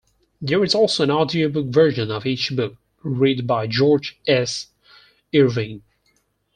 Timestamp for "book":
2.55-2.75